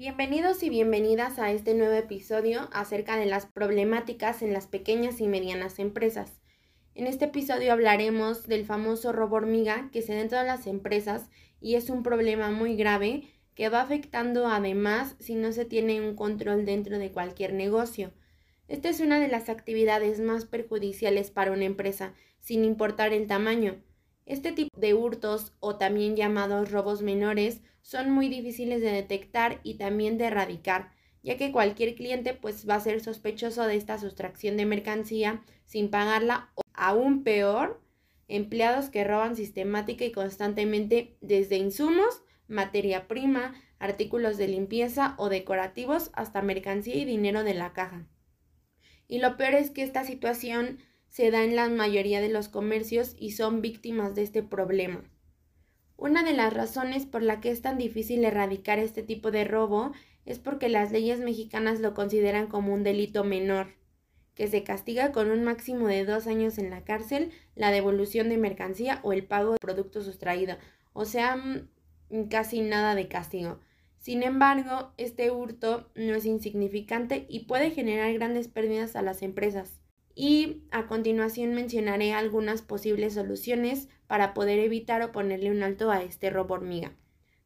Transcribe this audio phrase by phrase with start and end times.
[0.00, 5.28] Bienvenidos y bienvenidas a este nuevo episodio acerca de las problemáticas en las pequeñas y
[5.28, 6.40] medianas empresas.
[6.94, 11.28] En este episodio hablaremos del famoso robo hormiga que se da en todas las empresas
[11.60, 13.24] y es un problema muy grave
[13.54, 18.14] que va afectando además si no se tiene un control dentro de cualquier negocio.
[18.68, 23.82] Esta es una de las actividades más perjudiciales para una empresa, sin importar el tamaño.
[24.30, 29.74] Este tipo de hurtos, o también llamados robos menores, son muy difíciles de detectar y
[29.74, 30.92] también de erradicar,
[31.24, 35.90] ya que cualquier cliente pues va a ser sospechoso de esta sustracción de mercancía sin
[35.90, 37.82] pagarla o aún peor,
[38.28, 46.12] empleados que roban sistemática y constantemente desde insumos, materia prima, artículos de limpieza o decorativos
[46.12, 48.06] hasta mercancía y dinero de la caja.
[49.08, 50.78] Y lo peor es que esta situación
[51.10, 55.02] se da en la mayoría de los comercios y son víctimas de este problema.
[55.96, 59.92] Una de las razones por la que es tan difícil erradicar este tipo de robo
[60.24, 63.74] es porque las leyes mexicanas lo consideran como un delito menor,
[64.34, 68.38] que se castiga con un máximo de dos años en la cárcel, la devolución de
[68.38, 70.56] mercancía o el pago de producto sustraído,
[70.92, 73.58] o sea, mm, casi nada de castigo.
[73.98, 79.79] Sin embargo, este hurto no es insignificante y puede generar grandes pérdidas a las empresas
[80.14, 86.02] y a continuación mencionaré algunas posibles soluciones para poder evitar o ponerle un alto a
[86.02, 86.92] este robo hormiga.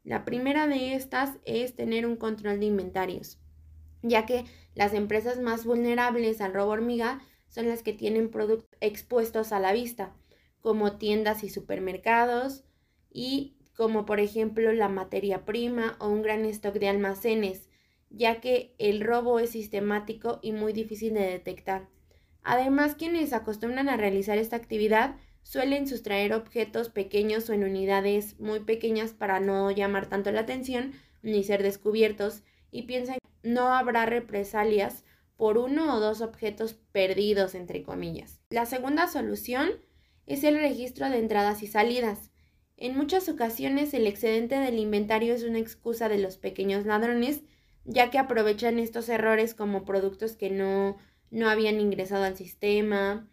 [0.03, 3.39] La primera de estas es tener un control de inventarios,
[4.03, 9.53] ya que las empresas más vulnerables al robo hormiga son las que tienen productos expuestos
[9.53, 10.15] a la vista,
[10.61, 12.65] como tiendas y supermercados,
[13.11, 17.69] y como por ejemplo la materia prima o un gran stock de almacenes,
[18.11, 21.94] ya que el robo es sistemático y muy difícil de detectar.
[22.45, 28.61] Además, quienes acostumbran a realizar esta actividad suelen sustraer objetos pequeños o en unidades muy
[28.61, 30.93] pequeñas para no llamar tanto la atención
[31.23, 35.05] ni ser descubiertos y piensan que no habrá represalias
[35.37, 38.41] por uno o dos objetos perdidos, entre comillas.
[38.51, 39.71] La segunda solución
[40.27, 42.31] es el registro de entradas y salidas.
[42.77, 47.43] En muchas ocasiones el excedente del inventario es una excusa de los pequeños ladrones,
[47.85, 50.97] ya que aprovechan estos errores como productos que no
[51.35, 53.29] no habían ingresado al sistema,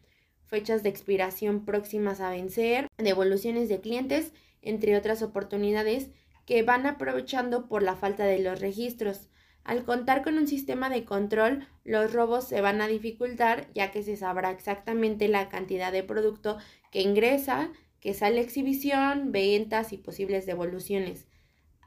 [0.47, 6.09] fechas de expiración próximas a vencer, devoluciones de clientes, entre otras oportunidades
[6.47, 9.29] que van aprovechando por la falta de los registros.
[9.63, 14.01] Al contar con un sistema de control, los robos se van a dificultar ya que
[14.01, 16.57] se sabrá exactamente la cantidad de producto
[16.91, 17.69] que ingresa,
[17.99, 21.27] que sale a exhibición, ventas y posibles devoluciones.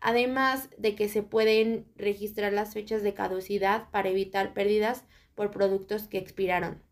[0.01, 5.05] Además de que se pueden registrar las fechas de caducidad para evitar pérdidas
[5.35, 6.83] por productos que expiraron.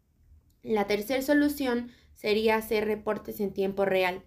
[0.62, 4.22] La tercera solución sería hacer reportes en tiempo real.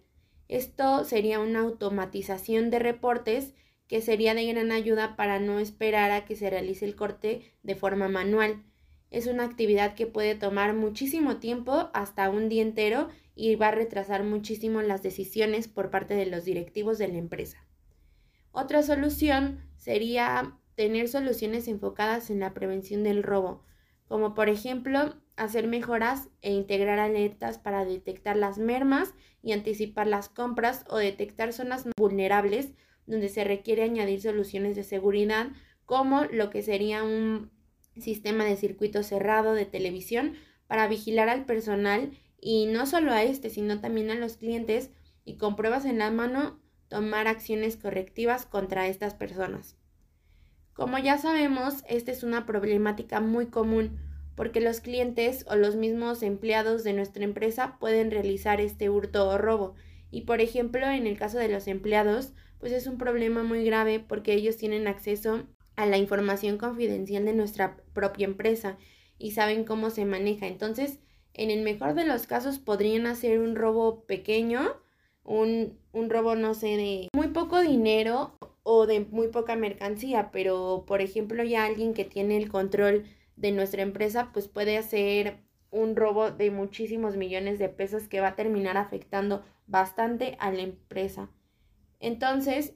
[0.47, 3.53] Esto sería una automatización de reportes
[3.87, 7.75] que sería de gran ayuda para no esperar a que se realice el corte de
[7.75, 8.63] forma manual.
[9.11, 13.71] Es una actividad que puede tomar muchísimo tiempo, hasta un día entero, y va a
[13.71, 17.65] retrasar muchísimo las decisiones por parte de los directivos de la empresa.
[18.51, 23.63] Otra solución sería tener soluciones enfocadas en la prevención del robo
[24.07, 30.29] como por ejemplo hacer mejoras e integrar alertas para detectar las mermas y anticipar las
[30.29, 32.73] compras o detectar zonas vulnerables
[33.05, 35.47] donde se requiere añadir soluciones de seguridad
[35.85, 37.51] como lo que sería un
[37.97, 40.35] sistema de circuito cerrado de televisión
[40.67, 44.91] para vigilar al personal y no solo a este, sino también a los clientes
[45.23, 49.77] y con pruebas en la mano tomar acciones correctivas contra estas personas.
[50.75, 53.97] Como ya sabemos, esta es una problemática muy común
[54.35, 59.37] porque los clientes o los mismos empleados de nuestra empresa pueden realizar este hurto o
[59.37, 59.75] robo.
[60.11, 64.01] Y por ejemplo, en el caso de los empleados, pues es un problema muy grave
[64.01, 65.43] porque ellos tienen acceso
[65.77, 68.77] a la información confidencial de nuestra propia empresa
[69.17, 70.47] y saben cómo se maneja.
[70.47, 70.99] Entonces,
[71.33, 74.73] en el mejor de los casos podrían hacer un robo pequeño,
[75.23, 78.37] un, un robo, no sé, de muy poco dinero
[78.67, 83.05] o de muy poca mercancía, pero por ejemplo ya alguien que tiene el control
[83.35, 85.37] de nuestra empresa pues puede hacer
[85.69, 90.63] un robo de muchísimos millones de pesos que va a terminar afectando bastante a la
[90.63, 91.29] empresa.
[91.99, 92.73] Entonces,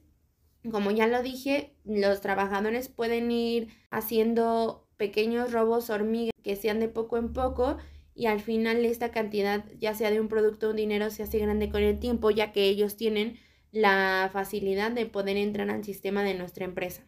[0.70, 6.88] como ya lo dije, los trabajadores pueden ir haciendo pequeños robos hormigas que sean de
[6.88, 7.78] poco en poco
[8.14, 11.38] y al final esta cantidad, ya sea de un producto o un dinero, se hace
[11.38, 13.40] grande con el tiempo, ya que ellos tienen
[13.72, 17.02] la facilidad de poder entrar al sistema de nuestra empresa.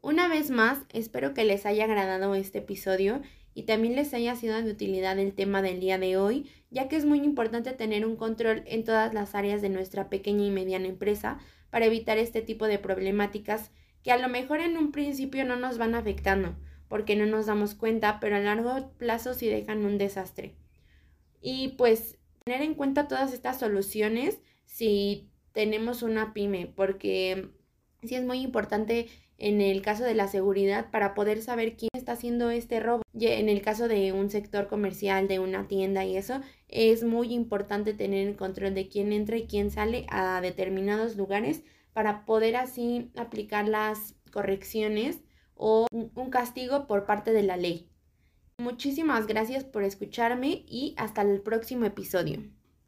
[0.00, 3.22] Una vez más, espero que les haya agradado este episodio
[3.54, 6.96] y también les haya sido de utilidad el tema del día de hoy, ya que
[6.96, 10.88] es muy importante tener un control en todas las áreas de nuestra pequeña y mediana
[10.88, 11.38] empresa
[11.70, 13.70] para evitar este tipo de problemáticas
[14.02, 16.56] que a lo mejor en un principio no nos van afectando
[16.88, 20.56] porque no nos damos cuenta, pero a largo plazo sí dejan un desastre.
[21.40, 27.48] Y pues tener en cuenta todas estas soluciones si tenemos una pyme, porque
[28.02, 29.08] sí es muy importante
[29.38, 33.02] en el caso de la seguridad para poder saber quién está haciendo este robo.
[33.12, 37.92] En el caso de un sector comercial, de una tienda y eso, es muy importante
[37.92, 43.10] tener el control de quién entra y quién sale a determinados lugares para poder así
[43.16, 45.20] aplicar las correcciones
[45.54, 47.88] o un castigo por parte de la ley.
[48.58, 52.42] Muchísimas gracias por escucharme y hasta el próximo episodio.